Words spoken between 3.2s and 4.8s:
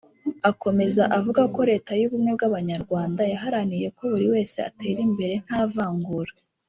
yaharaniye ko buri wese